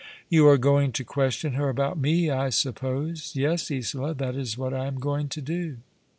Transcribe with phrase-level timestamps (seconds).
[0.29, 4.73] "You are going to question her about me, I suppose?" "Yes, Isola, that is what
[4.73, 5.77] I am going to do."